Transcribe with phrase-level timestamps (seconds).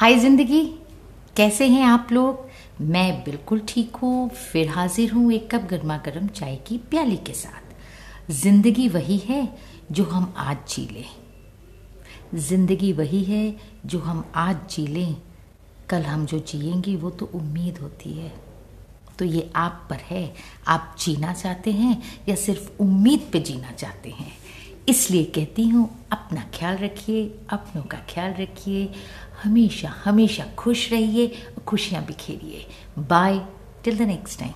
[0.00, 0.62] हाय ज़िंदगी,
[1.36, 2.46] कैसे हैं आप लोग?
[2.80, 7.32] मैं बिल्कुल ठीक हूँ, फिर हाजिर हूँ एक कप गर्मा गर्म चाय की प्याली के
[7.32, 9.58] साथ। ज़िंदगी वही है
[9.92, 13.56] जो हम आज जी लें। ज़िंदगी वही है
[13.86, 15.16] जो हम आज जी लें।
[15.90, 18.32] कल हम जो जिएँगे, वो तो उम्मीद होती है।
[19.18, 20.34] तो ये आप पर है।
[20.66, 24.32] आप जीना चाहते हैं या सिर्फ़ उम्मीद पे जीना चाहते हैं?
[24.88, 28.88] इसलिए कहती हूँ, अपना ख्याल रखिए, अपनों का ख्याल रखिए,
[29.44, 31.32] हमेशा हमेशा खुश रहिए,
[31.66, 32.66] खुशियाँ बिखेरिए।
[32.98, 33.46] Bye
[33.84, 34.52] till the next time